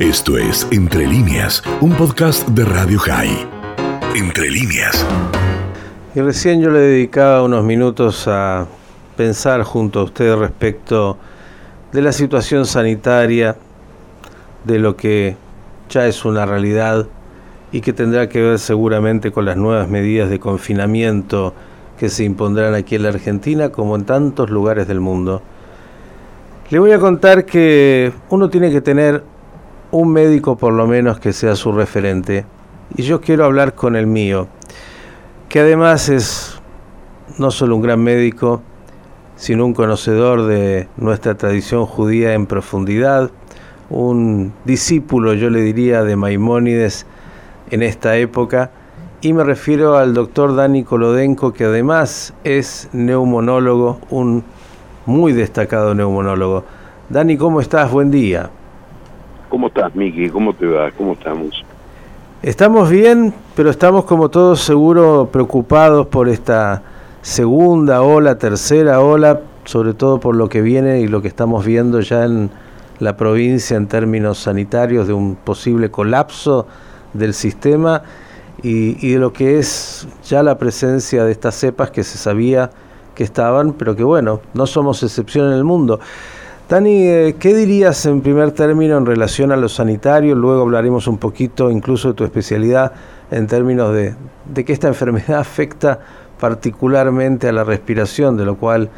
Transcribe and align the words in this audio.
Esto 0.00 0.38
es 0.38 0.66
Entre 0.70 1.06
líneas, 1.06 1.62
un 1.82 1.92
podcast 1.92 2.48
de 2.48 2.64
Radio 2.64 2.98
High. 3.00 3.46
Entre 4.16 4.48
líneas. 4.48 5.06
Y 6.14 6.22
recién 6.22 6.62
yo 6.62 6.70
le 6.70 6.78
dedicaba 6.78 7.42
unos 7.42 7.62
minutos 7.64 8.26
a 8.26 8.66
pensar 9.18 9.62
junto 9.62 10.00
a 10.00 10.04
usted 10.04 10.34
respecto 10.36 11.18
de 11.92 12.00
la 12.00 12.12
situación 12.12 12.64
sanitaria, 12.64 13.56
de 14.64 14.78
lo 14.78 14.96
que 14.96 15.36
ya 15.90 16.06
es 16.06 16.24
una 16.24 16.46
realidad 16.46 17.06
y 17.70 17.82
que 17.82 17.92
tendrá 17.92 18.30
que 18.30 18.40
ver 18.40 18.58
seguramente 18.58 19.30
con 19.30 19.44
las 19.44 19.58
nuevas 19.58 19.90
medidas 19.90 20.30
de 20.30 20.40
confinamiento 20.40 21.52
que 21.98 22.08
se 22.08 22.24
impondrán 22.24 22.72
aquí 22.72 22.94
en 22.94 23.02
la 23.02 23.10
Argentina 23.10 23.68
como 23.68 23.96
en 23.96 24.06
tantos 24.06 24.48
lugares 24.48 24.88
del 24.88 25.00
mundo. 25.00 25.42
Le 26.70 26.78
voy 26.78 26.92
a 26.92 26.98
contar 26.98 27.44
que 27.44 28.14
uno 28.30 28.48
tiene 28.48 28.70
que 28.70 28.80
tener 28.80 29.24
un 29.92 30.12
médico 30.12 30.56
por 30.56 30.72
lo 30.72 30.86
menos 30.86 31.18
que 31.18 31.32
sea 31.32 31.56
su 31.56 31.72
referente 31.72 32.44
y 32.96 33.02
yo 33.02 33.20
quiero 33.20 33.44
hablar 33.44 33.74
con 33.74 33.96
el 33.96 34.06
mío, 34.06 34.48
que 35.48 35.60
además 35.60 36.08
es 36.08 36.60
no 37.38 37.50
solo 37.50 37.76
un 37.76 37.82
gran 37.82 38.00
médico, 38.00 38.62
sino 39.36 39.64
un 39.64 39.74
conocedor 39.74 40.46
de 40.46 40.88
nuestra 40.96 41.36
tradición 41.36 41.86
judía 41.86 42.34
en 42.34 42.46
profundidad, 42.46 43.30
un 43.88 44.52
discípulo, 44.64 45.34
yo 45.34 45.50
le 45.50 45.62
diría, 45.62 46.02
de 46.04 46.16
Maimónides 46.16 47.06
en 47.70 47.82
esta 47.82 48.16
época, 48.16 48.70
y 49.22 49.32
me 49.32 49.44
refiero 49.44 49.96
al 49.96 50.14
doctor 50.14 50.54
Dani 50.56 50.84
Kolodenko, 50.84 51.52
que 51.52 51.64
además 51.64 52.34
es 52.44 52.88
neumonólogo, 52.92 54.00
un 54.10 54.44
muy 55.06 55.32
destacado 55.32 55.94
neumonólogo. 55.94 56.64
Dani, 57.08 57.36
¿cómo 57.36 57.60
estás? 57.60 57.90
Buen 57.90 58.10
día. 58.10 58.50
¿Cómo 59.50 59.66
estás, 59.66 59.92
Miki? 59.96 60.30
¿Cómo 60.30 60.54
te 60.54 60.64
va? 60.64 60.92
¿Cómo 60.92 61.14
estamos? 61.14 61.64
Estamos 62.40 62.88
bien, 62.88 63.34
pero 63.56 63.68
estamos 63.68 64.04
como 64.04 64.28
todos 64.28 64.60
seguro 64.60 65.28
preocupados 65.32 66.06
por 66.06 66.28
esta 66.28 66.82
segunda 67.20 68.00
ola, 68.00 68.38
tercera 68.38 69.00
ola, 69.00 69.40
sobre 69.64 69.92
todo 69.92 70.20
por 70.20 70.36
lo 70.36 70.48
que 70.48 70.62
viene 70.62 71.00
y 71.00 71.08
lo 71.08 71.20
que 71.20 71.26
estamos 71.26 71.66
viendo 71.66 72.00
ya 72.00 72.24
en 72.24 72.48
la 73.00 73.16
provincia 73.16 73.76
en 73.76 73.88
términos 73.88 74.38
sanitarios 74.38 75.08
de 75.08 75.14
un 75.14 75.34
posible 75.34 75.90
colapso 75.90 76.68
del 77.12 77.34
sistema 77.34 78.02
y, 78.62 79.04
y 79.04 79.14
de 79.14 79.18
lo 79.18 79.32
que 79.32 79.58
es 79.58 80.06
ya 80.24 80.44
la 80.44 80.58
presencia 80.58 81.24
de 81.24 81.32
estas 81.32 81.56
cepas 81.56 81.90
que 81.90 82.04
se 82.04 82.18
sabía 82.18 82.70
que 83.16 83.24
estaban, 83.24 83.72
pero 83.72 83.96
que 83.96 84.04
bueno, 84.04 84.40
no 84.54 84.66
somos 84.66 85.02
excepción 85.02 85.48
en 85.48 85.54
el 85.54 85.64
mundo. 85.64 85.98
Dani, 86.70 87.02
eh, 87.02 87.34
¿qué 87.40 87.52
dirías 87.52 88.06
en 88.06 88.22
primer 88.22 88.52
término 88.52 88.96
en 88.96 89.04
relación 89.04 89.50
a 89.50 89.56
lo 89.56 89.68
sanitario? 89.68 90.36
Luego 90.36 90.62
hablaremos 90.62 91.08
un 91.08 91.18
poquito 91.18 91.68
incluso 91.68 92.10
de 92.10 92.14
tu 92.14 92.22
especialidad 92.22 92.92
en 93.32 93.48
términos 93.48 93.92
de, 93.92 94.14
que 94.64 94.72
esta 94.72 94.86
enfermedad 94.94 95.40
afecta 95.40 95.98
particularmente 96.38 97.48
a 97.48 97.52
la 97.52 97.64
respiración, 97.64 98.36
de 98.36 98.44
lo 98.44 98.54
cual 98.54 98.88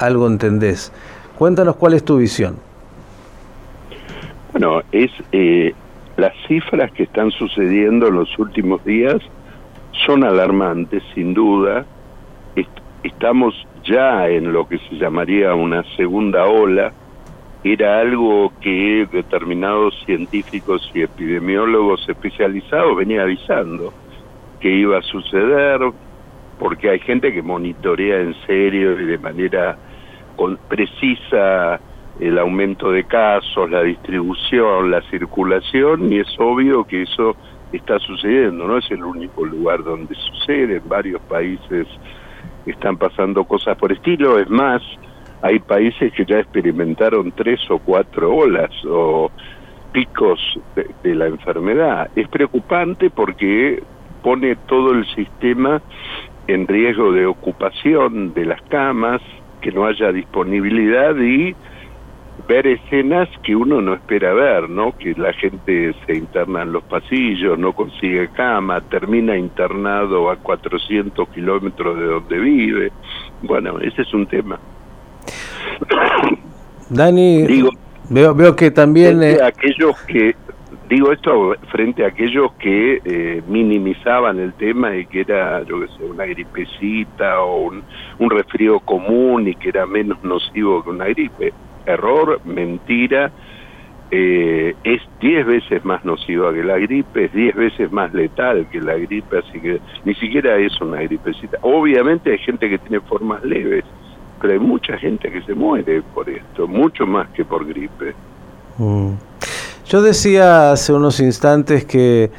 algo 0.00 0.26
entendés. 0.26 0.92
Cuéntanos 1.38 1.76
cuál 1.76 1.94
es 1.94 2.04
tu 2.04 2.16
visión. 2.16 2.56
Bueno, 4.50 4.82
es 4.90 5.12
eh, 5.30 5.72
las 6.16 6.32
cifras 6.48 6.90
que 6.90 7.04
están 7.04 7.30
sucediendo 7.30 8.08
en 8.08 8.16
los 8.16 8.38
últimos 8.40 8.84
días 8.84 9.18
son 10.04 10.24
alarmantes, 10.24 11.04
sin 11.14 11.32
duda. 11.32 11.86
estamos 13.04 13.54
ya 13.84 14.26
en 14.28 14.52
lo 14.52 14.66
que 14.66 14.78
se 14.78 14.96
llamaría 14.96 15.54
una 15.54 15.84
segunda 15.96 16.46
ola. 16.46 16.92
Era 17.62 18.00
algo 18.00 18.52
que 18.60 19.06
determinados 19.12 19.94
científicos 20.06 20.90
y 20.94 21.02
epidemiólogos 21.02 22.08
especializados 22.08 22.96
venían 22.96 23.20
avisando 23.20 23.92
que 24.60 24.70
iba 24.70 24.98
a 24.98 25.02
suceder, 25.02 25.80
porque 26.58 26.90
hay 26.90 27.00
gente 27.00 27.32
que 27.32 27.42
monitorea 27.42 28.20
en 28.20 28.34
serio 28.46 28.98
y 29.00 29.04
de 29.04 29.18
manera 29.18 29.78
precisa 30.68 31.80
el 32.18 32.38
aumento 32.38 32.90
de 32.90 33.04
casos, 33.04 33.70
la 33.70 33.82
distribución, 33.82 34.90
la 34.90 35.02
circulación, 35.10 36.12
y 36.12 36.18
es 36.18 36.28
obvio 36.38 36.84
que 36.84 37.02
eso 37.02 37.36
está 37.72 37.98
sucediendo, 37.98 38.66
no 38.66 38.78
es 38.78 38.90
el 38.90 39.04
único 39.04 39.44
lugar 39.44 39.84
donde 39.84 40.14
sucede, 40.14 40.76
en 40.76 40.88
varios 40.88 41.20
países 41.22 41.86
están 42.66 42.96
pasando 42.96 43.44
cosas 43.44 43.76
por 43.76 43.92
estilo, 43.92 44.38
es 44.38 44.48
más, 44.50 44.82
hay 45.42 45.58
países 45.58 46.12
que 46.12 46.24
ya 46.24 46.40
experimentaron 46.40 47.32
tres 47.32 47.60
o 47.70 47.78
cuatro 47.78 48.34
olas 48.34 48.70
o 48.86 49.30
picos 49.92 50.38
de, 50.76 50.90
de 51.02 51.14
la 51.14 51.26
enfermedad. 51.26 52.10
Es 52.14 52.28
preocupante 52.28 53.10
porque 53.10 53.82
pone 54.22 54.56
todo 54.66 54.92
el 54.92 55.06
sistema 55.14 55.80
en 56.46 56.66
riesgo 56.66 57.12
de 57.12 57.26
ocupación 57.26 58.34
de 58.34 58.44
las 58.44 58.60
camas, 58.62 59.20
que 59.60 59.72
no 59.72 59.86
haya 59.86 60.12
disponibilidad 60.12 61.16
y 61.16 61.54
ver 62.48 62.66
escenas 62.66 63.28
que 63.42 63.54
uno 63.54 63.80
no 63.80 63.94
espera 63.94 64.32
ver, 64.32 64.68
¿no? 64.68 64.96
Que 64.96 65.14
la 65.14 65.32
gente 65.32 65.94
se 66.06 66.16
interna 66.16 66.62
en 66.62 66.72
los 66.72 66.82
pasillos, 66.84 67.58
no 67.58 67.72
consigue 67.72 68.28
cama, 68.28 68.80
termina 68.80 69.36
internado 69.36 70.30
a 70.30 70.36
400 70.36 71.28
kilómetros 71.28 71.98
de 71.98 72.06
donde 72.06 72.38
vive. 72.38 72.92
Bueno, 73.42 73.78
ese 73.80 74.02
es 74.02 74.14
un 74.14 74.26
tema. 74.26 74.58
Dani, 76.88 77.46
Digo, 77.46 77.70
veo, 78.08 78.34
veo 78.34 78.56
que 78.56 78.70
también... 78.70 79.22
Eh... 79.22 79.38
Aquellos 79.42 80.00
que 80.02 80.34
Digo 80.90 81.12
esto 81.12 81.54
frente 81.70 82.04
a 82.04 82.08
aquellos 82.08 82.52
que 82.54 83.00
eh, 83.04 83.42
minimizaban 83.46 84.40
el 84.40 84.52
tema 84.54 84.96
y 84.96 85.06
que 85.06 85.20
era, 85.20 85.62
yo 85.62 85.78
que 85.78 85.86
sé, 85.86 86.02
una 86.04 86.24
gripecita 86.24 87.40
o 87.42 87.68
un, 87.68 87.84
un 88.18 88.28
resfrío 88.28 88.80
común 88.80 89.46
y 89.46 89.54
que 89.54 89.68
era 89.68 89.86
menos 89.86 90.20
nocivo 90.24 90.82
que 90.82 90.90
una 90.90 91.04
gripe. 91.04 91.52
Error, 91.86 92.40
mentira, 92.44 93.30
eh, 94.10 94.74
es 94.82 95.00
10 95.20 95.46
veces 95.46 95.84
más 95.84 96.04
nociva 96.04 96.52
que 96.52 96.64
la 96.64 96.76
gripe, 96.78 97.26
es 97.26 97.32
10 97.32 97.54
veces 97.54 97.92
más 97.92 98.12
letal 98.12 98.66
que 98.72 98.80
la 98.80 98.94
gripe, 98.94 99.38
así 99.38 99.60
que 99.60 99.80
ni 100.04 100.14
siquiera 100.16 100.56
es 100.56 100.80
una 100.80 101.02
gripecita. 101.02 101.58
Obviamente 101.62 102.32
hay 102.32 102.38
gente 102.38 102.68
que 102.68 102.78
tiene 102.78 102.98
formas 103.02 103.44
leves, 103.44 103.84
pero 104.40 104.54
hay 104.54 104.58
mucha 104.58 104.96
gente 104.98 105.30
que 105.30 105.42
se 105.42 105.54
muere 105.54 106.02
por 106.14 106.28
esto, 106.28 106.66
mucho 106.66 107.06
más 107.06 107.28
que 107.30 107.44
por 107.44 107.66
gripe. 107.66 108.14
Mm. 108.78 109.10
Yo 109.86 110.02
decía 110.02 110.72
hace 110.72 110.92
unos 110.92 111.20
instantes 111.20 111.84
que 111.84 112.30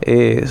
eh, 0.00 0.44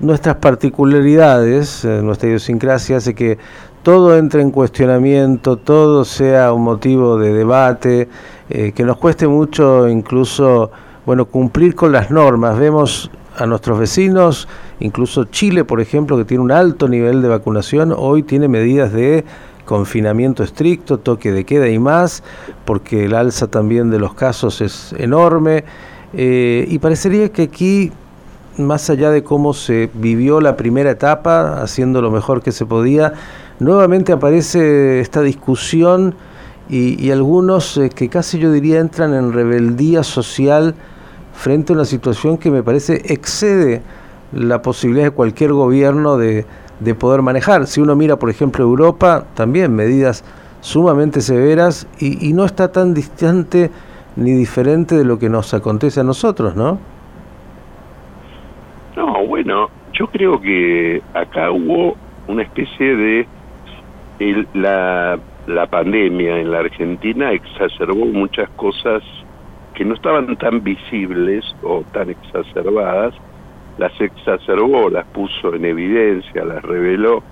nuestras 0.00 0.36
particularidades, 0.36 1.84
eh, 1.84 2.00
nuestra 2.02 2.28
idiosincrasia 2.28 2.96
hace 2.96 3.14
que 3.14 3.38
todo 3.82 4.16
entre 4.16 4.42
en 4.42 4.50
cuestionamiento, 4.50 5.58
todo 5.58 6.04
sea 6.04 6.52
un 6.52 6.64
motivo 6.64 7.18
de 7.18 7.32
debate, 7.32 8.08
eh, 8.50 8.72
que 8.74 8.82
nos 8.82 8.96
cueste 8.96 9.28
mucho 9.28 9.88
incluso 9.88 10.72
bueno 11.04 11.26
cumplir 11.26 11.76
con 11.76 11.92
las 11.92 12.10
normas. 12.10 12.58
Vemos 12.58 13.10
a 13.36 13.46
nuestros 13.46 13.78
vecinos, 13.78 14.48
incluso 14.80 15.24
Chile, 15.24 15.64
por 15.64 15.80
ejemplo, 15.80 16.16
que 16.16 16.24
tiene 16.24 16.42
un 16.42 16.50
alto 16.50 16.88
nivel 16.88 17.22
de 17.22 17.28
vacunación, 17.28 17.94
hoy 17.96 18.22
tiene 18.22 18.48
medidas 18.48 18.92
de 18.92 19.24
confinamiento 19.66 20.42
estricto, 20.42 20.98
toque 20.98 21.30
de 21.32 21.44
queda 21.44 21.68
y 21.68 21.78
más, 21.78 22.22
porque 22.64 23.04
el 23.04 23.14
alza 23.14 23.48
también 23.48 23.90
de 23.90 23.98
los 23.98 24.14
casos 24.14 24.62
es 24.62 24.94
enorme. 24.96 25.64
Eh, 26.14 26.66
y 26.70 26.78
parecería 26.78 27.30
que 27.30 27.42
aquí, 27.42 27.92
más 28.56 28.88
allá 28.88 29.10
de 29.10 29.22
cómo 29.22 29.52
se 29.52 29.90
vivió 29.92 30.40
la 30.40 30.56
primera 30.56 30.90
etapa, 30.90 31.60
haciendo 31.60 32.00
lo 32.00 32.10
mejor 32.10 32.42
que 32.42 32.52
se 32.52 32.64
podía, 32.64 33.12
nuevamente 33.58 34.12
aparece 34.12 35.00
esta 35.00 35.20
discusión 35.20 36.14
y, 36.68 37.10
algunos 37.10 37.76
eh, 37.76 37.90
que 37.90 38.08
casi 38.08 38.38
yo 38.38 38.50
diría 38.50 38.80
entran 38.80 39.14
en 39.14 39.32
rebeldía 39.32 40.02
social 40.02 40.74
frente 41.32 41.72
a 41.72 41.76
una 41.76 41.84
situación 41.84 42.38
que 42.38 42.50
me 42.50 42.62
parece 42.62 43.02
excede 43.04 43.82
la 44.32 44.62
posibilidad 44.62 45.04
de 45.04 45.10
cualquier 45.12 45.52
gobierno 45.52 46.16
de, 46.16 46.44
de 46.80 46.94
poder 46.94 47.22
manejar. 47.22 47.66
Si 47.66 47.80
uno 47.80 47.96
mira, 47.96 48.16
por 48.16 48.30
ejemplo, 48.30 48.64
Europa, 48.64 49.26
también 49.34 49.74
medidas 49.74 50.24
sumamente 50.60 51.20
severas 51.20 51.86
y, 51.98 52.28
y 52.28 52.32
no 52.32 52.44
está 52.44 52.72
tan 52.72 52.94
distante 52.94 53.70
ni 54.16 54.32
diferente 54.32 54.96
de 54.96 55.04
lo 55.04 55.18
que 55.18 55.28
nos 55.28 55.52
acontece 55.54 56.00
a 56.00 56.04
nosotros, 56.04 56.56
¿no? 56.56 56.78
No, 58.96 59.26
bueno, 59.26 59.68
yo 59.92 60.06
creo 60.06 60.40
que 60.40 61.02
acá 61.12 61.50
hubo 61.50 61.96
una 62.28 62.42
especie 62.42 62.96
de 62.96 63.26
la, 64.54 65.18
la 65.46 65.66
pandemia 65.66 66.38
en 66.38 66.50
la 66.50 66.60
Argentina 66.60 67.32
exacerbó 67.32 68.06
muchas 68.06 68.48
cosas 68.56 69.02
que 69.74 69.84
no 69.84 69.94
estaban 69.94 70.34
tan 70.36 70.64
visibles 70.64 71.44
o 71.62 71.82
tan 71.92 72.08
exacerbadas, 72.08 73.14
las 73.78 73.98
exacerbó, 74.00 74.90
las 74.90 75.06
puso 75.06 75.54
en 75.54 75.64
evidencia, 75.64 76.44
las 76.44 76.62
reveló 76.62 77.22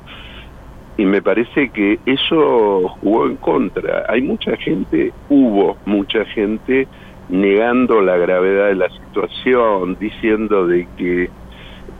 y 0.97 1.05
me 1.05 1.23
parece 1.23 1.71
que 1.71 1.99
eso 2.07 2.89
jugó 3.01 3.27
en 3.27 3.37
contra. 3.37 4.05
Hay 4.09 4.23
mucha 4.23 4.57
gente, 4.57 5.13
hubo 5.29 5.77
mucha 5.87 6.25
gente 6.27 6.87
negando 7.29 8.01
la 8.01 8.17
gravedad 8.17 8.69
de 8.69 8.77
la 8.77 8.89
situación, 8.91 9.97
diciendo 9.99 10.67
de 10.67 10.87
que 10.97 11.31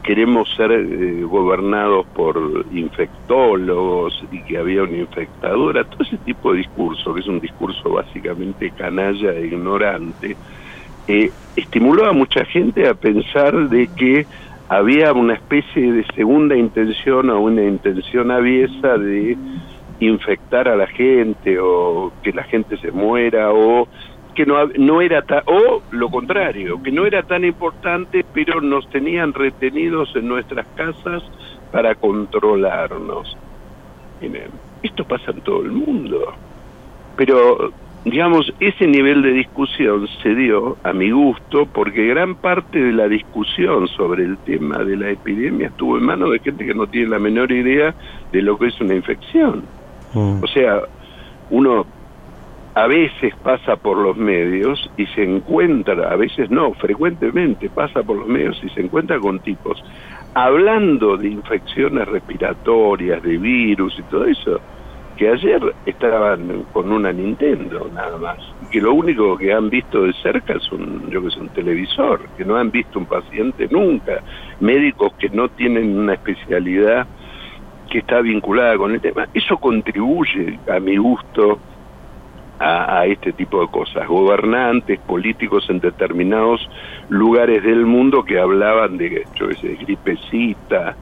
queremos 0.03 0.47
ser 0.55 0.71
eh, 0.71 1.23
gobernados 1.23 2.05
por 2.07 2.65
infectólogos 2.71 4.23
y 4.31 4.41
que 4.43 4.59
había 4.59 4.83
una 4.83 4.97
infectadora, 4.97 5.83
todo 5.83 6.03
ese 6.03 6.17
tipo 6.17 6.51
de 6.51 6.59
discurso, 6.59 7.13
que 7.13 7.21
es 7.21 7.27
un 7.27 7.39
discurso 7.39 7.89
básicamente 7.89 8.71
canalla 8.71 9.33
e 9.33 9.47
ignorante, 9.47 10.37
eh, 11.07 11.31
estimuló 11.55 12.05
a 12.05 12.13
mucha 12.13 12.45
gente 12.45 12.87
a 12.87 12.93
pensar 12.93 13.69
de 13.69 13.87
que 13.95 14.25
había 14.67 15.13
una 15.13 15.35
especie 15.35 15.91
de 15.91 16.05
segunda 16.15 16.55
intención 16.55 17.29
o 17.29 17.39
una 17.39 17.63
intención 17.63 18.31
aviesa 18.31 18.97
de 18.97 19.37
infectar 19.99 20.67
a 20.67 20.75
la 20.75 20.87
gente 20.87 21.57
o 21.59 22.11
que 22.23 22.33
la 22.33 22.43
gente 22.43 22.77
se 22.77 22.91
muera 22.91 23.51
o 23.53 23.87
que 24.33 24.45
no, 24.45 24.65
no 24.77 25.01
era 25.01 25.21
tan, 25.21 25.43
o 25.45 25.81
lo 25.91 26.09
contrario, 26.09 26.83
que 26.83 26.91
no 26.91 27.05
era 27.05 27.23
tan 27.23 27.45
importante, 27.45 28.25
pero 28.33 28.59
nos 28.59 28.89
tenían 28.89 29.33
retenidos 29.33 30.13
en 30.15 30.27
nuestras 30.27 30.67
casas 30.75 31.23
para 31.71 31.95
controlarnos. 31.95 33.37
Esto 34.83 35.05
pasa 35.05 35.31
en 35.31 35.41
todo 35.41 35.61
el 35.61 35.71
mundo. 35.71 36.33
Pero, 37.15 37.71
digamos, 38.05 38.53
ese 38.59 38.87
nivel 38.87 39.21
de 39.23 39.33
discusión 39.33 40.07
se 40.21 40.35
dio, 40.35 40.77
a 40.83 40.93
mi 40.93 41.11
gusto, 41.11 41.65
porque 41.65 42.05
gran 42.05 42.35
parte 42.35 42.79
de 42.79 42.93
la 42.93 43.07
discusión 43.07 43.87
sobre 43.87 44.23
el 44.23 44.37
tema 44.37 44.77
de 44.77 44.95
la 44.95 45.09
epidemia 45.09 45.67
estuvo 45.67 45.97
en 45.97 46.05
manos 46.05 46.31
de 46.31 46.39
gente 46.39 46.65
que 46.65 46.75
no 46.75 46.87
tiene 46.87 47.09
la 47.09 47.19
menor 47.19 47.51
idea 47.51 47.95
de 48.31 48.41
lo 48.41 48.57
que 48.57 48.67
es 48.67 48.79
una 48.79 48.93
infección. 48.93 49.63
Mm. 50.13 50.43
O 50.43 50.47
sea, 50.47 50.81
uno 51.49 51.85
a 52.75 52.87
veces 52.87 53.33
pasa 53.41 53.75
por 53.75 53.97
los 53.97 54.15
medios 54.15 54.89
y 54.97 55.07
se 55.07 55.23
encuentra, 55.23 56.11
a 56.11 56.15
veces 56.15 56.51
no, 56.51 56.73
frecuentemente 56.73 57.69
pasa 57.69 58.03
por 58.03 58.17
los 58.17 58.27
medios 58.27 58.61
y 58.63 58.69
se 58.69 58.81
encuentra 58.81 59.19
con 59.19 59.39
tipos 59.39 59.83
hablando 60.35 61.15
de 61.15 61.29
infecciones 61.29 62.07
respiratorias, 62.07 63.23
de 63.23 63.37
virus 63.37 63.97
y 63.97 64.03
todo 64.03 64.25
eso, 64.25 64.59
que 65.17 65.29
ayer 65.29 65.61
estaban 65.85 66.65
con 66.73 66.91
una 66.91 67.11
Nintendo 67.11 67.89
nada 67.93 68.17
más, 68.17 68.37
y 68.63 68.71
que 68.71 68.81
lo 68.81 68.93
único 68.93 69.37
que 69.37 69.53
han 69.53 69.69
visto 69.69 70.03
de 70.03 70.13
cerca 70.21 70.53
es 70.53 70.71
un, 70.71 71.09
yo 71.09 71.23
que 71.23 71.31
sé, 71.31 71.39
un 71.39 71.49
televisor, 71.49 72.21
que 72.37 72.43
no 72.43 72.55
han 72.57 72.71
visto 72.71 72.99
un 72.99 73.05
paciente 73.05 73.67
nunca, 73.71 74.21
médicos 74.59 75.13
que 75.19 75.29
no 75.29 75.49
tienen 75.49 75.97
una 75.97 76.13
especialidad 76.13 77.07
que 77.89 77.99
está 77.99 78.21
vinculada 78.21 78.77
con 78.77 78.93
el 78.93 79.01
tema. 79.01 79.27
Eso 79.33 79.57
contribuye, 79.57 80.59
a 80.69 80.79
mi 80.79 80.97
gusto, 80.97 81.59
a, 82.59 83.05
este 83.05 83.33
tipo 83.33 83.61
de 83.61 83.67
cosas. 83.67 84.07
Gobernantes, 84.07 84.99
políticos 85.01 85.65
en 85.69 85.79
determinados 85.79 86.67
lugares 87.09 87.63
del 87.63 87.85
mundo 87.85 88.23
que 88.23 88.39
hablaban 88.39 88.97
de, 88.97 89.25
yo 89.35 89.47
de 89.47 89.75
gripecita, 89.75 90.95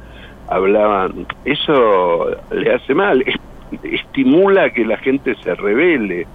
hablaban, 0.50 1.25
eso 1.45 2.27
le 2.51 2.74
hace 2.74 2.94
mal, 2.94 3.24
estimula 3.83 4.71
que 4.71 4.85
la 4.85 4.97
gente 4.97 5.35
se 5.43 5.55
revele. 5.55 6.27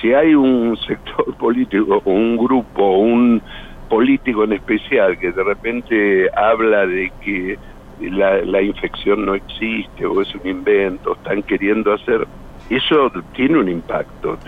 Si 0.00 0.12
hay 0.12 0.34
un 0.34 0.76
sector 0.76 1.34
político 1.38 2.02
o 2.04 2.10
un 2.10 2.36
grupo 2.36 2.82
o 2.82 2.98
un 2.98 3.42
político 3.88 4.44
en 4.44 4.54
especial 4.54 5.18
que 5.18 5.32
de 5.32 5.44
repente 5.44 6.30
habla 6.34 6.86
de 6.86 7.12
que 7.20 7.58
la, 8.00 8.40
la 8.42 8.62
infección 8.62 9.26
no 9.26 9.34
existe 9.34 10.06
o 10.06 10.20
es 10.22 10.34
un 10.34 10.48
invento, 10.48 11.12
están 11.12 11.42
queriendo 11.42 11.92
hacer 11.92 12.26
eso 12.70 13.10
tiene 13.34 13.58
un 13.58 13.68
impacto 13.68 14.38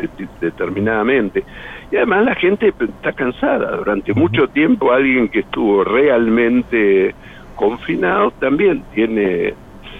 determinadamente. 0.40 1.44
Y 1.90 1.96
además 1.96 2.24
la 2.24 2.34
gente 2.34 2.72
está 2.78 3.12
cansada. 3.12 3.76
Durante 3.76 4.14
mucho 4.14 4.48
tiempo 4.48 4.92
alguien 4.92 5.28
que 5.28 5.40
estuvo 5.40 5.84
realmente 5.84 7.14
confinado 7.54 8.30
también 8.32 8.82
tiene, 8.94 9.54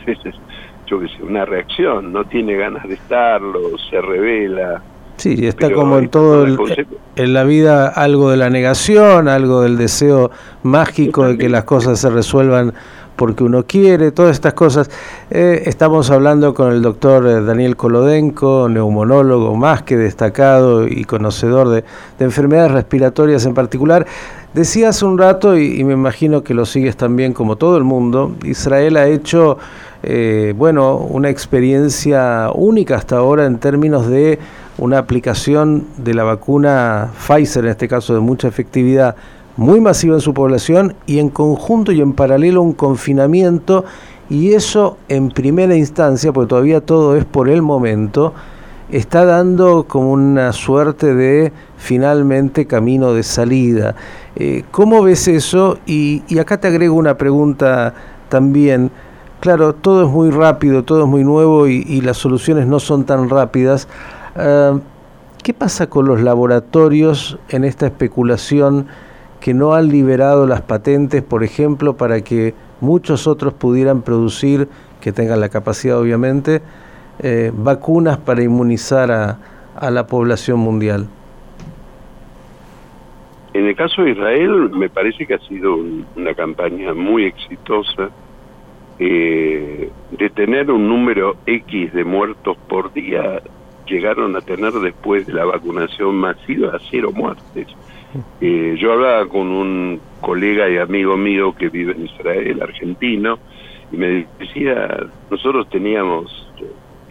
yo 0.87 1.01
qué 1.01 1.09
sé, 1.09 1.23
una 1.23 1.45
reacción, 1.45 2.13
no 2.13 2.25
tiene 2.25 2.55
ganas 2.57 2.87
de 2.89 2.95
estarlo, 2.95 3.61
se 3.91 4.01
revela. 4.01 4.83
Sí, 5.17 5.47
está 5.47 5.73
como 5.73 5.99
en 5.99 6.09
todo 6.09 6.45
en 7.17 7.33
la 7.33 7.45
vida 7.45 7.87
algo 7.87 8.31
de 8.31 8.37
la 8.37 8.51
negación, 8.51 9.29
algo 9.29 9.63
del 9.63 9.79
deseo 9.79 10.33
mágico 10.65 11.29
de 11.29 11.39
que 11.39 11.49
las 11.49 11.63
cosas 11.65 12.01
se 12.01 12.11
resuelvan 12.11 12.75
porque 13.17 13.45
uno 13.45 13.65
quiere, 13.65 14.11
todas 14.13 14.33
estas 14.33 14.55
cosas. 14.55 14.91
Eh, 15.31 15.63
estamos 15.67 16.11
hablando 16.11 16.55
con 16.55 16.73
el 16.73 16.83
doctor 16.83 17.27
eh, 17.27 17.41
Daniel 17.43 17.77
Kolodenko, 17.77 18.69
neumonólogo 18.69 19.55
más 19.57 19.83
que 19.83 19.97
destacado 19.97 20.87
y 20.87 21.05
conocedor 21.05 21.69
de, 21.69 21.85
enfermedades 22.19 22.73
respiratorias 22.73 23.47
en 23.47 23.55
particular. 23.55 24.07
Decía 24.55 24.91
hace 24.91 25.05
un 25.05 25.19
rato, 25.19 25.59
y, 25.59 25.83
me 25.83 25.95
imagino 25.95 26.45
que 26.45 26.55
lo 26.55 26.65
sigues 26.65 26.97
también 26.97 27.33
como 27.33 27.57
todo 27.57 27.77
el 27.77 27.83
mundo, 27.83 28.37
Israel 28.45 28.97
ha 28.97 29.09
hecho, 29.09 29.59
eh, 30.05 30.55
bueno, 30.57 30.97
una 30.97 31.29
experiencia 31.29 32.53
única 32.55 32.95
hasta 32.95 33.17
ahora 33.17 33.47
en 33.47 33.59
términos 33.59 34.07
de 34.07 34.39
una 34.79 34.99
aplicación 34.99 35.89
de 35.97 36.15
la 36.15 36.23
vacuna 36.23 37.11
Pfizer, 37.19 37.65
en 37.65 37.73
este 37.73 37.89
caso 37.89 38.15
de 38.15 38.21
mucha 38.21 38.47
efectividad, 38.47 39.17
muy 39.57 39.81
masiva 39.81 40.15
en 40.15 40.21
su 40.21 40.33
población 40.33 40.95
y 41.05 41.19
en 41.19 41.31
conjunto 41.31 41.91
y 41.91 42.01
en 42.01 42.13
paralelo 42.13 42.63
un 42.63 42.75
confinamiento 42.75 43.85
y 44.31 44.53
eso 44.53 44.99
en 45.09 45.31
primera 45.31 45.75
instancia, 45.75 46.33
porque 46.33 46.51
todavía 46.51 46.81
todo 46.81 47.17
es 47.17 47.25
por 47.25 47.49
el 47.49 47.61
momento, 47.61 48.35
está 48.91 49.25
dando 49.25 49.85
como 49.85 50.13
una 50.13 50.53
suerte 50.53 51.15
de 51.15 51.53
finalmente 51.77 52.67
camino 52.67 53.13
de 53.13 53.23
salida. 53.23 53.95
Eh, 54.37 54.65
¿Cómo 54.71 55.03
ves 55.03 55.29
eso? 55.29 55.79
Y, 55.87 56.23
acá 56.39 56.59
te 56.59 56.69
agrego 56.69 56.95
una 56.95 57.17
pregunta 57.17 57.95
también. 58.29 58.91
Claro, 59.41 59.75
todo 59.75 60.07
es 60.07 60.11
muy 60.11 60.31
rápido, 60.31 60.85
todo 60.85 61.03
es 61.03 61.09
muy 61.09 61.25
nuevo 61.25 61.67
y, 61.67 62.01
las 62.01 62.17
soluciones 62.17 62.67
no 62.67 62.81
son 62.81 63.05
tan 63.05 63.29
rápidas. 63.29 63.89
Ah, 64.37 64.79
¿Qué 65.43 65.53
pasa 65.53 65.89
con 65.89 66.07
los 66.07 66.23
laboratorios 66.23 67.39
en 67.49 67.65
esta 67.65 67.87
especulación? 67.87 68.87
que 69.45 69.53
no 69.53 69.75
han 69.75 69.89
liberado 69.89 70.47
las 70.47 70.63
patentes, 70.63 71.23
por 71.23 71.45
ejemplo, 71.45 71.99
para 71.99 72.23
que 72.23 72.55
muchos 72.81 73.27
otros 73.27 73.53
pudieran 73.53 74.01
producir, 74.01 74.71
que 75.03 75.13
tengan 75.13 75.39
la 75.39 75.51
capacidad 75.51 75.99
obviamente, 75.99 76.63
eh, 77.21 77.51
vacunas 77.55 78.19
para 78.19 78.43
inmunizar 78.43 79.11
a, 79.11 79.91
la 79.91 80.07
población 80.07 80.61
mundial? 80.61 81.07
En 83.53 83.67
el 83.67 83.77
caso 83.77 84.03
de 84.03 84.13
Israel, 84.13 84.71
me 84.71 84.89
parece 84.89 85.27
que 85.27 85.35
ha 85.35 85.39
sido 85.41 85.77
una 86.17 86.35
campaña 86.35 86.95
muy 86.95 87.25
exitosa. 87.25 88.11
Eh, 88.99 89.91
de 90.13 90.31
tener 90.31 90.71
un 90.71 90.89
número 90.89 91.37
X 91.47 91.93
de 91.93 92.05
muertos 92.05 92.57
por 92.69 92.93
día, 92.93 93.43
llegaron 93.87 94.37
a 94.37 94.41
tener 94.41 94.73
después 94.73 95.27
de 95.27 95.33
la 95.33 95.45
vacunación 95.45 96.15
masiva 96.15 96.79
cero 96.91 97.11
muertes. 97.13 97.67
Eh, 98.41 98.77
yo 98.79 98.93
hablaba 98.93 99.27
con 99.27 99.49
un 99.49 100.01
colega 100.21 100.69
y 100.69 100.79
amigo 100.79 101.17
mío 101.17 101.55
que 101.57 101.69
vive 101.69 101.93
en 101.93 102.05
Israel, 102.05 102.63
argentino, 102.63 103.39
y 103.91 103.97
me 103.97 104.27
decía, 104.39 105.07
nosotros 105.31 105.69
teníamos 105.69 106.44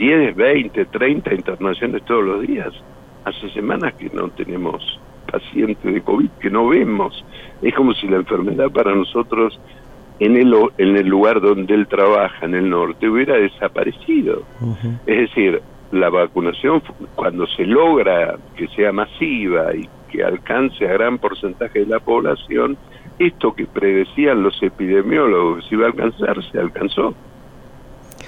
10, 0.03 0.36
20, 0.36 0.86
30 0.86 1.33
internaciones 1.33 2.03
todos 2.03 2.25
los 2.25 2.41
días. 2.45 2.74
Hace 3.24 3.50
semanas 3.51 3.93
que 3.93 4.10
no 4.10 4.27
tenemos 4.27 5.00
pacientes 5.31 5.93
de 5.93 6.01
COVID, 6.01 6.29
que 6.41 6.50
no 6.50 6.67
vemos. 6.67 7.24
Es 7.62 7.74
como 7.74 7.93
si 7.93 8.10
la 8.10 8.17
enfermedad 8.17 8.69
para 8.69 8.93
nosotros 8.93 9.57
en 10.19 10.36
el, 10.36 10.53
en 10.77 10.98
el 10.98 11.07
lugar 11.07 11.39
donde 11.39 11.74
él 11.74 11.88
trabaja, 11.88 12.45
en 12.45 12.53
el 12.53 12.69
norte, 12.69 13.07
hubiera 13.07 13.38
desaparecido. 13.38 14.43
Es 15.05 15.29
decir, 15.29 15.62
la 15.93 16.10
vacunación, 16.10 16.81
cuando 17.15 17.48
se 17.48 17.65
logra 17.65 18.36
que 18.57 18.67
sea 18.75 18.91
masiva 18.91 19.74
y 19.74 19.88
que 20.12 20.22
alcance 20.22 20.86
a 20.86 20.91
gran 20.91 21.17
porcentaje 21.17 21.79
de 21.79 21.86
la 21.86 22.01
población, 22.01 22.75
esto 23.19 23.53
que 23.53 23.67
predecían 23.67 24.43
los 24.43 24.62
epidemiólogos 24.62 25.65
se 25.65 25.75
iba 25.75 25.86
a 25.86 25.91
alcanzar, 25.91 26.43
se 26.51 26.60
alcanzó. 26.60 27.15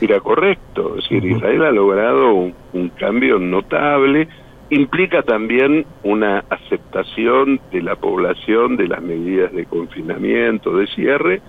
Era 0.02 0.20
correcto, 0.20 0.98
es 0.98 1.10
decir, 1.10 1.26
Israel 1.26 1.64
ha 1.64 1.72
logrado 1.72 2.34
un, 2.34 2.90
cambio 2.98 3.40
notable, 3.40 4.28
implica 4.70 5.22
también 5.24 5.86
una 6.04 6.44
aceptación 6.50 7.62
de 7.72 7.82
la 7.82 7.96
población 7.96 8.78
de 8.78 8.88
las 8.88 9.02
medidas 9.02 9.54
de 9.54 9.66
confinamiento, 9.66 10.78
de 10.78 10.88
cierre, 10.88 11.42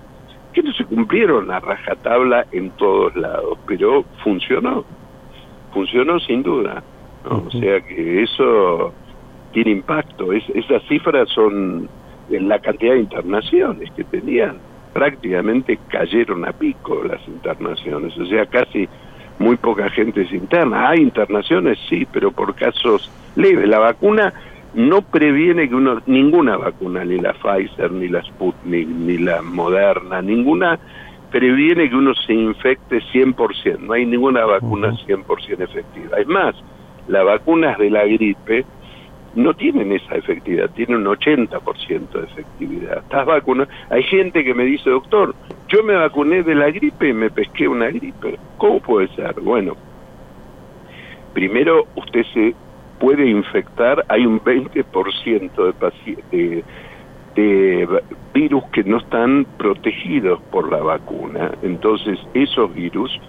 que 0.53 0.63
no 0.63 0.73
se 0.73 0.85
cumplieron 0.85 1.51
a 1.51 1.61
rajatabla 1.61 2.47
en 2.53 2.71
todos 2.71 3.15
lados, 3.17 3.59
pero 3.67 4.05
funcionó, 4.23 4.85
funcionó 5.73 6.21
sin 6.21 6.43
duda. 6.43 6.83
O 7.29 7.51
sea 7.51 7.81
que 7.81 8.23
eso 8.23 8.93
tiene 9.53 9.73
impacto. 9.73 10.33
Es, 10.33 10.45
esas 10.51 10.83
cifras 10.85 11.29
son 11.31 11.89
en 12.31 12.49
la 12.49 12.59
cantidad 12.61 12.95
de 12.95 13.01
internaciones 13.01 13.91
que 13.93 14.05
tenían. 14.05 14.59
Prácticamente 14.97 15.79
cayeron 15.89 16.47
a 16.47 16.53
pico 16.53 17.03
las 17.05 17.21
internaciones, 17.29 18.17
o 18.17 18.25
sea, 18.25 18.47
casi 18.47 18.89
muy 19.39 19.57
poca 19.57 19.91
gente 19.91 20.23
es 20.23 20.33
interna. 20.33 20.89
Hay 20.89 21.01
internaciones, 21.01 21.79
sí, 21.91 22.07
pero 22.11 22.33
por 22.33 22.55
casos 22.55 23.11
leves. 23.35 23.69
La 23.69 23.79
vacuna 23.79 24.33
no 24.73 25.03
previene 25.03 25.69
que 25.69 25.75
uno, 25.75 26.01
ninguna 26.07 26.57
vacuna, 26.57 27.05
ni 27.05 27.19
la 27.19 27.35
Pfizer, 27.35 27.93
ni 27.93 28.09
la 28.09 28.23
Sputnik, 28.23 28.89
ni 28.89 29.19
la 29.19 29.43
Moderna, 29.43 30.23
ninguna 30.23 30.79
previene 31.31 31.91
que 31.91 31.97
uno 31.97 32.15
se 32.15 32.33
infecte 32.33 33.03
100%, 33.13 33.81
no 33.81 33.93
hay 33.93 34.07
ninguna 34.07 34.47
vacuna 34.47 34.93
100% 34.93 35.61
efectiva. 35.61 36.19
Es 36.19 36.27
más, 36.27 36.55
las 37.09 37.25
vacunas 37.25 37.77
de 37.79 37.91
la 37.91 38.05
gripe 38.05 38.65
no 39.37 39.55
tienen 39.55 39.93
esa 39.93 40.17
efectividad, 40.17 40.71
tienen 40.71 41.07
un 41.07 41.15
80% 41.15 42.11
de 42.11 42.25
efectividad. 42.25 42.99
Estás 42.99 43.27
vacunado. 43.27 43.69
Hay 43.91 44.03
gente 44.05 44.43
que 44.43 44.55
me 44.55 44.65
dice, 44.65 44.91
doctor, 44.91 45.35
yo 45.69 45.83
me 45.83 45.95
vacuné 45.95 46.43
de 46.43 46.55
la 46.55 46.71
gripe 46.71 47.09
y 47.09 47.13
me 47.13 47.31
pesqué 47.31 47.69
una 47.69 47.89
gripe. 47.89 48.39
¿Cómo 48.57 48.81
puede 48.81 49.09
ser? 49.09 49.35
Bueno, 49.41 49.77
primero 51.35 51.87
usted 51.97 52.25
se 52.33 52.55
puede 52.99 53.27
infectar, 53.27 54.05
hay 54.09 54.25
un 54.25 54.41
20% 54.41 55.75
de, 55.75 56.25
de, 56.33 56.65
de 57.35 57.89
virus 58.33 58.65
que 58.73 58.85
no 58.85 58.97
están 58.97 59.47
protegidos 59.59 60.41
por 60.51 60.73
la 60.73 60.79
vacuna. 60.79 61.53
Entonces, 61.63 62.19
esos 62.33 62.75
virus 62.75 63.21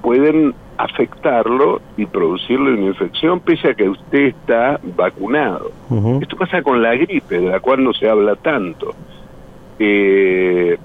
pueden 0.00 0.54
afectarlo 0.82 1.80
y 1.96 2.06
producirle 2.06 2.72
una 2.72 2.86
infección 2.86 3.38
pese 3.40 3.68
a 3.68 3.74
que 3.74 3.88
usted 3.88 4.26
está 4.26 4.80
vacunado. 4.96 5.70
Esto 6.20 6.36
pasa 6.36 6.62
con 6.62 6.82
la 6.82 6.94
gripe, 6.94 7.38
de 7.38 7.48
la 7.48 7.60
cual 7.60 7.84
no 7.84 7.92
se 7.92 8.08
habla 8.08 8.34
tanto. 8.34 8.94
Eh, 9.78 10.76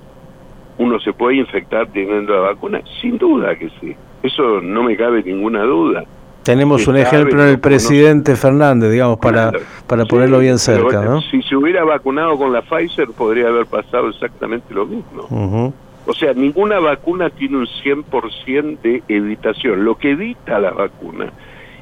¿Uno 0.78 1.00
se 1.00 1.14
puede 1.14 1.38
infectar 1.38 1.88
teniendo 1.88 2.34
la 2.34 2.52
vacuna? 2.52 2.82
Sin 3.02 3.18
duda 3.18 3.56
que 3.56 3.70
sí. 3.82 3.96
Eso 4.22 4.62
no 4.62 4.84
me 4.84 4.96
cabe 4.96 5.24
ninguna 5.24 5.64
duda. 5.64 6.04
Tenemos 6.44 6.88
un 6.88 6.98
ejemplo 6.98 7.44
en 7.44 7.50
el 7.50 7.60
presidente 7.60 8.36
Fernández, 8.36 8.92
digamos, 8.92 9.18
para, 9.18 9.52
para 9.88 10.06
ponerlo 10.06 10.40
bien 10.40 10.60
cerca. 10.60 11.02
¿no? 11.04 11.22
Si 11.22 11.42
se 11.42 11.56
hubiera 11.56 11.84
vacunado 11.84 12.38
con 12.38 12.54
la 12.54 12.62
Pfizer, 12.62 13.08
podría 13.18 13.48
haber 13.48 13.66
pasado 13.66 14.10
exactamente 14.10 14.74
lo 14.74 14.86
mismo. 14.86 15.74
O 16.08 16.14
sea, 16.14 16.34
ninguna 16.34 16.80
vacuna 16.80 17.30
tiene 17.30 17.58
un 17.58 17.68
100% 17.68 18.80
de 18.82 19.04
evitación. 19.10 19.84
Lo 19.84 19.96
que 19.96 20.12
evita 20.12 20.60
la 20.60 20.72
vacuna, 20.72 21.32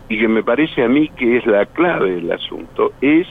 y 0.09 0.19
que 0.19 0.27
me 0.27 0.43
parece 0.43 0.83
a 0.83 0.89
mí 0.89 1.09
que 1.09 1.37
es 1.37 1.45
la 1.45 1.65
clave 1.67 2.15
del 2.15 2.31
asunto, 2.31 2.91
es 3.01 3.27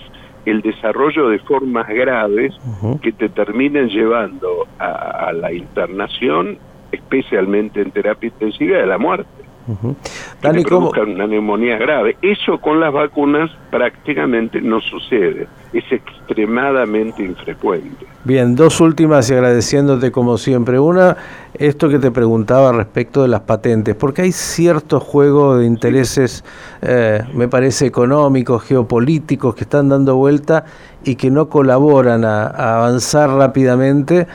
el 0.47 0.63
desarrollo 0.63 1.29
de 1.29 1.39
formas 1.41 1.89
graves 1.89 2.55
que 3.03 3.13
te 3.13 3.29
terminen 3.29 3.89
llevando 3.89 4.67
a, 4.79 5.29
a 5.29 5.33
la 5.33 5.53
internación, 5.53 6.59
especialmente 6.93 7.81
en 7.81 7.91
terapia 7.91 8.29
intensiva, 8.29 8.79
de 8.79 8.87
la 8.87 8.99
muerte 8.99 9.45
que 9.67 10.63
provocan 10.63 11.11
una 11.11 11.27
neumonía 11.27 11.77
grave. 11.79 12.17
Eso 12.23 12.59
con 12.59 12.81
las 12.81 12.93
vacunas 12.93 13.51
prácticamente 13.71 14.61
no 14.61 14.81
sucede, 14.81 15.47
es 15.73 15.85
extremadamente 15.91 17.23
infrecuente. 17.23 18.07
Bien, 18.25 18.55
dos 18.55 18.81
últimas 18.81 19.29
y 19.31 19.35
agradeciéndote 19.35 20.11
como 20.11 20.39
siempre. 20.39 20.79
Una, 20.79 21.17
esto 21.55 21.89
que 21.89 21.99
te 21.99 22.11
preguntaba 22.11 22.73
respecto 22.73 23.23
de 23.23 23.29
las 23.29 23.41
patentes, 23.41 23.95
porque 23.95 24.23
hay 24.23 24.33
cierto 24.33 25.01
juego 25.01 25.57
de 25.57 25.67
intereses, 25.67 26.45
eh, 26.83 27.23
me 27.35 27.49
parece, 27.49 27.87
económicos, 27.87 28.63
geopolíticos, 28.65 29.55
que 29.55 29.65
están 29.65 29.89
dando 29.89 30.17
vuelta 30.17 30.65
y 31.05 31.17
que 31.17 31.31
no 31.31 31.49
colaboran 31.49 32.25
a 32.25 32.77
avanzar 32.77 33.31
rápidamente 33.31 34.27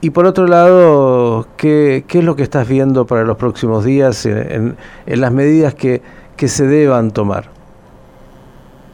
y 0.00 0.10
por 0.10 0.26
otro 0.26 0.46
lado, 0.46 1.46
¿qué, 1.56 2.04
¿qué, 2.08 2.18
es 2.18 2.24
lo 2.24 2.36
que 2.36 2.42
estás 2.42 2.68
viendo 2.68 3.06
para 3.06 3.24
los 3.24 3.36
próximos 3.36 3.84
días 3.84 4.24
en, 4.24 4.76
en, 5.06 5.20
las 5.20 5.32
medidas 5.32 5.74
que, 5.74 6.00
que, 6.36 6.48
se 6.48 6.66
deban 6.66 7.12
tomar? 7.12 7.44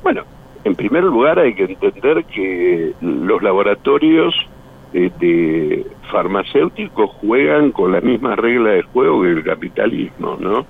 Bueno, 0.02 0.22
en 0.64 0.74
primer 0.74 1.04
lugar 1.04 1.38
hay 1.38 1.54
que 1.54 1.64
entender 1.64 2.24
que 2.24 2.92
los 3.00 3.42
laboratorios 3.42 4.34
de, 4.92 5.10
de 5.20 5.86
farmacéuticos 6.10 7.10
juegan 7.20 7.70
con 7.70 7.92
la 7.92 8.00
misma 8.00 8.34
regla 8.34 8.70
de 8.70 8.82
juego 8.82 9.22
que 9.22 9.30
el 9.30 9.44
capitalismo, 9.44 10.36
¿no? 10.40 10.66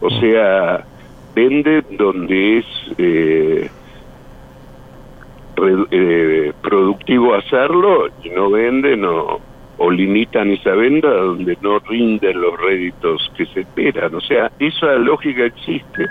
O 0.00 0.10
mm. 0.10 0.20
sea, 0.20 0.84
vende 1.34 1.82
donde 1.96 2.58
es 2.58 2.66
eh, 2.98 3.70
eh, 5.90 6.52
productivo 6.62 7.34
hacerlo 7.34 8.08
y 8.22 8.30
no 8.30 8.50
vende, 8.50 8.96
no 8.96 9.47
o 9.78 9.90
limitan 9.90 10.50
esa 10.50 10.72
venda 10.72 11.08
donde 11.08 11.56
no 11.62 11.78
rinden 11.78 12.40
los 12.40 12.60
réditos 12.60 13.32
que 13.36 13.46
se 13.46 13.60
esperan. 13.60 14.14
O 14.14 14.20
sea, 14.20 14.50
esa 14.58 14.94
lógica 14.94 15.44
existe. 15.44 16.06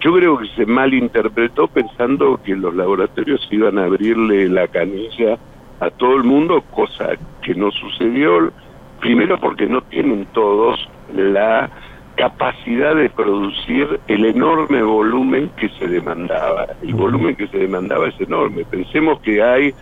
Yo 0.00 0.12
creo 0.14 0.38
que 0.38 0.48
se 0.48 0.66
malinterpretó 0.66 1.68
pensando 1.68 2.38
que 2.44 2.54
los 2.54 2.74
laboratorios 2.74 3.46
iban 3.50 3.78
a 3.78 3.84
abrirle 3.84 4.48
la 4.48 4.68
canilla 4.68 5.38
a 5.80 5.90
todo 5.90 6.16
el 6.16 6.24
mundo, 6.24 6.62
cosa 6.72 7.10
que 7.42 7.54
no 7.54 7.70
sucedió, 7.70 8.52
primero 9.00 9.38
porque 9.38 9.66
no 9.66 9.80
tienen 9.82 10.26
todos 10.32 10.88
la 11.14 11.70
capacidad 12.16 12.94
de 12.94 13.10
producir 13.10 14.00
el 14.08 14.24
enorme 14.24 14.82
volumen 14.82 15.50
que 15.56 15.68
se 15.70 15.86
demandaba. 15.86 16.66
El 16.82 16.94
volumen 16.94 17.34
que 17.36 17.48
se 17.48 17.58
demandaba 17.58 18.08
es 18.08 18.20
enorme. 18.20 18.64
Pensemos 18.64 19.20
que 19.20 19.42
hay 19.42 19.74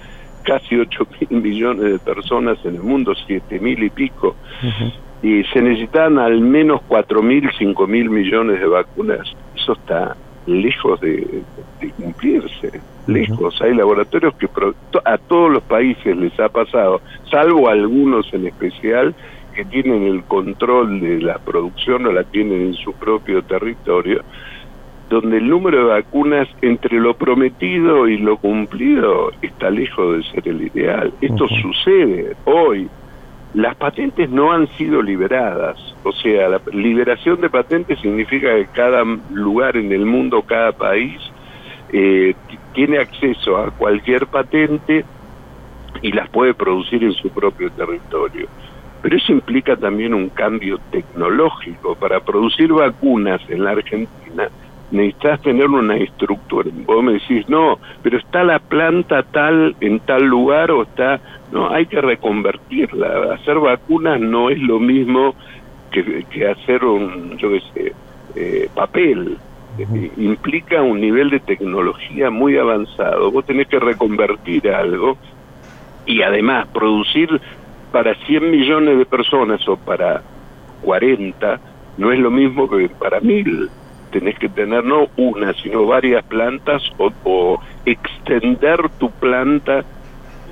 casi 0.42 0.76
8 0.76 1.06
mil 1.20 1.42
millones 1.42 1.92
de 1.92 1.98
personas 1.98 2.58
en 2.64 2.76
el 2.76 2.82
mundo, 2.82 3.14
7 3.26 3.58
mil 3.60 3.82
y 3.82 3.90
pico, 3.90 4.36
y 5.22 5.44
se 5.44 5.62
necesitan 5.62 6.18
al 6.18 6.40
menos 6.40 6.80
4 6.88 7.22
mil, 7.22 7.48
5 7.56 7.86
mil 7.86 8.10
millones 8.10 8.60
de 8.60 8.66
vacunas. 8.66 9.34
Eso 9.56 9.72
está 9.72 10.16
lejos 10.46 11.00
de, 11.00 11.42
cumplirse, 11.96 12.80
lejos. 13.06 13.60
Hay 13.62 13.74
laboratorios 13.74 14.34
que 14.34 14.48
a 15.04 15.18
todos 15.18 15.50
los 15.50 15.62
países 15.62 16.16
les 16.16 16.38
ha 16.40 16.48
pasado, 16.48 17.00
salvo 17.30 17.68
algunos 17.68 18.32
en 18.34 18.46
especial, 18.46 19.14
que 19.54 19.64
tienen 19.64 20.04
el 20.04 20.24
control 20.24 21.00
de 21.00 21.20
la 21.20 21.38
producción 21.38 22.06
o 22.06 22.12
la 22.12 22.24
tienen 22.24 22.62
en 22.62 22.74
su 22.74 22.92
propio 22.94 23.42
territorio, 23.42 24.22
donde 25.12 25.36
el 25.36 25.48
número 25.48 25.78
de 25.78 25.84
vacunas 25.92 26.48
entre 26.62 26.98
lo 26.98 27.14
prometido 27.14 28.08
y 28.08 28.16
lo 28.16 28.38
cumplido 28.38 29.30
está 29.42 29.68
lejos 29.68 30.16
de 30.16 30.22
ser 30.30 30.48
el 30.48 30.62
ideal. 30.62 31.12
Esto 31.20 31.46
sucede 31.48 32.34
hoy. 32.46 32.88
Las 33.52 33.76
patentes 33.76 34.30
no 34.30 34.52
han 34.52 34.66
sido 34.68 35.02
liberadas, 35.02 35.76
o 36.02 36.12
sea, 36.12 36.48
la 36.48 36.62
liberación 36.72 37.42
de 37.42 37.50
patentes 37.50 38.00
significa 38.00 38.54
que 38.56 38.66
cada 38.72 39.04
lugar 39.30 39.76
en 39.76 39.92
el 39.92 40.06
mundo, 40.06 40.40
cada 40.40 40.72
país, 40.72 41.20
eh, 41.92 42.34
tiene 42.72 42.96
acceso 42.96 43.58
a 43.58 43.70
cualquier 43.70 44.26
patente 44.28 45.04
y 46.00 46.12
las 46.12 46.30
puede 46.30 46.54
producir 46.54 47.04
en 47.04 47.12
su 47.12 47.28
propio 47.28 47.70
territorio. 47.72 48.48
Pero 49.02 49.16
eso 49.18 49.32
implica 49.32 49.76
también 49.76 50.14
un 50.14 50.30
cambio 50.30 50.78
tecnológico. 50.90 51.96
Para 51.96 52.20
producir 52.20 52.72
vacunas 52.72 53.42
en 53.50 53.64
la 53.64 53.72
Argentina 53.72 54.48
necesitas 54.92 55.40
tener 55.40 55.66
una 55.68 55.96
estructura. 55.96 56.70
Vos 56.86 57.02
me 57.02 57.14
decís, 57.14 57.48
no, 57.48 57.78
pero 58.02 58.18
está 58.18 58.44
la 58.44 58.58
planta 58.58 59.22
tal 59.22 59.74
en 59.80 60.00
tal 60.00 60.24
lugar 60.24 60.70
o 60.70 60.82
está... 60.82 61.20
No, 61.50 61.68
hay 61.70 61.86
que 61.86 62.00
reconvertirla. 62.00 63.34
Hacer 63.34 63.58
vacunas 63.58 64.20
no 64.20 64.48
es 64.48 64.58
lo 64.58 64.78
mismo 64.78 65.34
que, 65.90 66.24
que 66.30 66.48
hacer 66.48 66.84
un, 66.84 67.36
yo 67.36 67.50
qué 67.50 67.60
sé, 67.74 67.92
eh, 68.36 68.68
papel. 68.74 69.36
Implica 70.18 70.82
un 70.82 71.00
nivel 71.00 71.30
de 71.30 71.40
tecnología 71.40 72.30
muy 72.30 72.56
avanzado. 72.56 73.30
Vos 73.30 73.44
tenés 73.46 73.68
que 73.68 73.78
reconvertir 73.78 74.68
algo 74.70 75.16
y 76.06 76.22
además 76.22 76.68
producir 76.68 77.40
para 77.90 78.14
100 78.14 78.50
millones 78.50 78.98
de 78.98 79.06
personas 79.06 79.66
o 79.68 79.76
para 79.76 80.22
40 80.82 81.60
no 81.98 82.12
es 82.12 82.18
lo 82.18 82.30
mismo 82.30 82.68
que 82.68 82.88
para 82.88 83.20
mil 83.20 83.70
tenés 84.12 84.38
que 84.38 84.48
tener 84.48 84.84
no 84.84 85.08
una, 85.16 85.52
sino 85.54 85.86
varias 85.86 86.24
plantas 86.24 86.82
o, 86.98 87.58
extender 87.84 88.78
tu 88.98 89.10
planta 89.10 89.82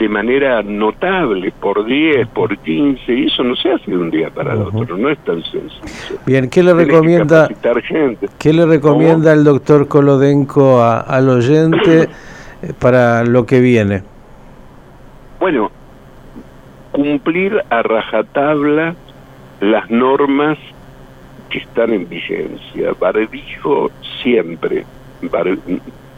de 0.01 0.09
manera 0.09 0.63
notable, 0.63 1.53
por 1.61 1.85
10, 1.85 2.27
por 2.29 2.57
15, 2.57 3.13
y 3.13 3.27
eso 3.27 3.45
no 3.45 3.55
se 3.55 3.71
hace 3.71 3.91
de 3.91 3.99
un 3.99 4.11
día 4.11 4.31
para 4.31 4.55
el 4.55 4.63
otro, 4.63 4.97
no 4.97 5.11
es 5.11 5.19
tan 5.19 5.43
sencillo. 5.43 6.19
Bien, 6.27 6.49
¿qué 6.49 6.63
le 6.63 6.73
recomienda, 6.73 7.49
¿qué 8.39 8.53
le 8.53 8.65
recomienda 8.65 9.33
el 9.35 9.45
doctor 9.45 9.87
Colodenco 9.87 10.83
al 10.83 11.29
oyente 11.29 12.09
eh, 12.63 12.73
para 12.79 13.25
lo 13.25 13.45
que 13.45 13.61
viene? 13.61 14.03
Bueno, 15.39 15.71
cumplir 16.93 17.63
a 17.69 17.83
rajatabla 17.83 18.95
las 19.61 19.91
normas 19.91 20.59
que 21.51 21.59
están 21.59 21.93
en 21.93 22.09
vigencia. 22.09 22.93
Barbijo 22.99 23.91
siempre, 24.23 24.85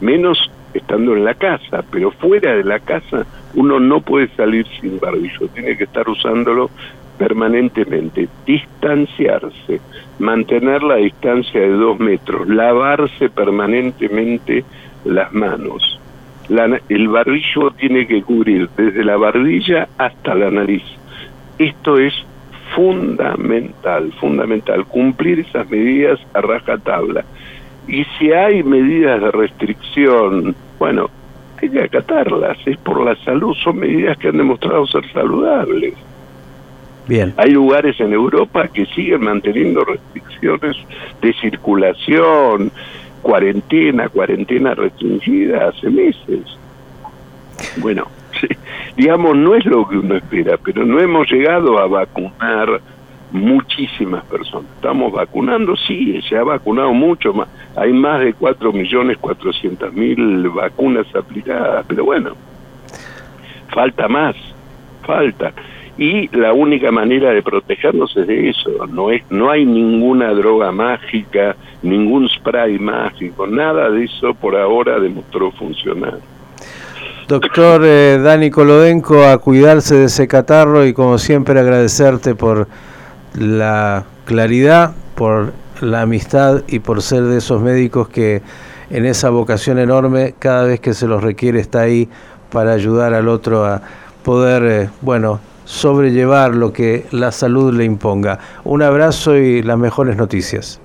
menos 0.00 0.50
estando 0.74 1.14
en 1.14 1.24
la 1.24 1.34
casa, 1.34 1.84
pero 1.90 2.10
fuera 2.12 2.54
de 2.54 2.64
la 2.64 2.78
casa 2.78 3.26
uno 3.54 3.80
no 3.80 4.00
puede 4.00 4.28
salir 4.28 4.66
sin 4.80 4.98
barbijo, 4.98 5.46
tiene 5.48 5.76
que 5.76 5.84
estar 5.84 6.08
usándolo 6.08 6.70
permanentemente, 7.18 8.28
distanciarse, 8.46 9.80
mantener 10.18 10.82
la 10.82 10.96
distancia 10.96 11.60
de 11.60 11.70
dos 11.70 11.98
metros, 11.98 12.48
lavarse 12.48 13.28
permanentemente 13.28 14.64
las 15.04 15.32
manos. 15.32 16.00
el 16.88 17.08
barrillo 17.08 17.70
tiene 17.76 18.06
que 18.06 18.22
cubrir 18.22 18.68
desde 18.76 19.04
la 19.04 19.16
barbilla 19.16 19.88
hasta 19.98 20.34
la 20.34 20.50
nariz. 20.50 20.82
Esto 21.58 21.98
es 21.98 22.12
fundamental, 22.74 24.12
fundamental, 24.20 24.84
cumplir 24.86 25.40
esas 25.40 25.68
medidas 25.70 26.18
a 26.34 26.40
rajatabla. 26.40 27.24
Y 27.88 28.04
si 28.18 28.32
hay 28.32 28.62
medidas 28.62 29.20
de 29.20 29.30
restricción, 29.30 30.54
bueno, 30.78 31.10
hay 31.60 31.68
que 31.68 31.82
acatarlas, 31.82 32.58
es 32.66 32.76
por 32.78 33.04
la 33.04 33.16
salud, 33.24 33.54
son 33.62 33.78
medidas 33.78 34.16
que 34.18 34.28
han 34.28 34.36
demostrado 34.36 34.86
ser 34.86 35.10
saludables. 35.12 35.94
Bien. 37.06 37.34
Hay 37.36 37.50
lugares 37.50 37.98
en 38.00 38.12
Europa 38.12 38.68
que 38.68 38.86
siguen 38.86 39.24
manteniendo 39.24 39.84
restricciones 39.84 40.76
de 41.20 41.32
circulación, 41.34 42.70
cuarentena, 43.22 44.08
cuarentena 44.08 44.74
restringida 44.74 45.68
hace 45.68 45.90
meses. 45.90 46.40
Bueno, 47.78 48.06
digamos, 48.96 49.36
no 49.36 49.54
es 49.54 49.64
lo 49.64 49.88
que 49.88 49.96
uno 49.96 50.16
espera, 50.16 50.58
pero 50.62 50.84
no 50.84 51.00
hemos 51.00 51.30
llegado 51.30 51.78
a 51.78 51.86
vacunar 51.86 52.80
muchísimas 53.32 54.24
personas. 54.24 54.70
Estamos 54.76 55.12
vacunando, 55.12 55.74
sí, 55.76 56.20
se 56.28 56.36
ha 56.36 56.44
vacunado 56.44 56.92
mucho 56.92 57.32
más. 57.32 57.48
Hay 57.76 57.92
más 57.92 58.20
de 58.20 58.34
4.400.000 58.34 60.54
vacunas 60.54 61.06
aplicadas, 61.14 61.84
pero 61.88 62.04
bueno, 62.04 62.32
falta 63.72 64.08
más, 64.08 64.36
falta. 65.04 65.52
Y 65.98 66.28
la 66.36 66.52
única 66.52 66.90
manera 66.90 67.30
de 67.30 67.42
protegernos 67.42 68.16
es 68.16 68.26
de 68.26 68.48
eso, 68.48 68.86
no, 68.86 69.10
es, 69.10 69.22
no 69.30 69.50
hay 69.50 69.66
ninguna 69.66 70.32
droga 70.32 70.72
mágica, 70.72 71.54
ningún 71.82 72.28
spray 72.28 72.78
mágico, 72.78 73.46
nada 73.46 73.90
de 73.90 74.04
eso 74.04 74.34
por 74.34 74.56
ahora 74.56 74.98
demostró 74.98 75.50
funcionar. 75.52 76.18
Doctor 77.28 77.82
eh, 77.84 78.20
Dani 78.22 78.50
Colodenco, 78.50 79.24
a 79.24 79.38
cuidarse 79.38 79.94
de 79.94 80.04
ese 80.06 80.26
catarro 80.26 80.84
y 80.84 80.92
como 80.92 81.18
siempre 81.18 81.58
agradecerte 81.58 82.34
por 82.34 82.66
la 83.34 84.04
claridad, 84.24 84.92
por 85.14 85.52
la 85.80 86.02
amistad 86.02 86.62
y 86.66 86.80
por 86.80 87.00
ser 87.00 87.24
de 87.24 87.38
esos 87.38 87.60
médicos 87.60 88.08
que 88.08 88.42
en 88.90 89.06
esa 89.06 89.30
vocación 89.30 89.78
enorme, 89.78 90.34
cada 90.38 90.64
vez 90.64 90.80
que 90.80 90.94
se 90.94 91.06
los 91.06 91.22
requiere, 91.22 91.60
está 91.60 91.80
ahí 91.80 92.08
para 92.50 92.72
ayudar 92.72 93.14
al 93.14 93.28
otro 93.28 93.64
a 93.64 93.82
poder, 94.24 94.62
eh, 94.64 94.90
bueno, 95.00 95.40
sobrellevar 95.64 96.54
lo 96.54 96.72
que 96.72 97.06
la 97.12 97.30
salud 97.30 97.72
le 97.72 97.84
imponga. 97.84 98.38
Un 98.64 98.82
abrazo 98.82 99.36
y 99.36 99.62
las 99.62 99.78
mejores 99.78 100.16
noticias. 100.16 100.80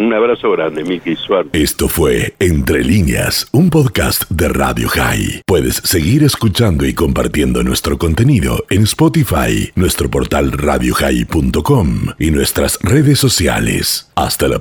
Un 0.00 0.14
abrazo 0.14 0.50
grande, 0.52 0.82
Miki 0.82 1.14
Suárez. 1.14 1.50
Esto 1.52 1.86
fue 1.86 2.34
Entre 2.38 2.82
Líneas, 2.82 3.46
un 3.52 3.68
podcast 3.68 4.22
de 4.30 4.48
Radio 4.48 4.88
High. 4.88 5.42
Puedes 5.44 5.74
seguir 5.74 6.24
escuchando 6.24 6.86
y 6.86 6.94
compartiendo 6.94 7.62
nuestro 7.62 7.98
contenido 7.98 8.64
en 8.70 8.84
Spotify, 8.84 9.70
nuestro 9.74 10.08
portal 10.08 10.52
radiohigh.com 10.52 12.14
y 12.18 12.30
nuestras 12.30 12.78
redes 12.80 13.18
sociales. 13.18 14.10
Hasta 14.14 14.48
la 14.48 14.58